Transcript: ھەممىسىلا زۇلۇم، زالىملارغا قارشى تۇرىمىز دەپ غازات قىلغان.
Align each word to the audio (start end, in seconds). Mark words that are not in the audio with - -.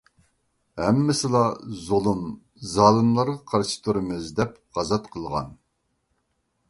ھەممىسىلا 0.83 1.41
زۇلۇم، 1.89 2.23
زالىملارغا 2.71 3.37
قارشى 3.55 3.79
تۇرىمىز 3.89 4.33
دەپ 4.41 4.59
غازات 4.79 5.13
قىلغان. 5.17 5.57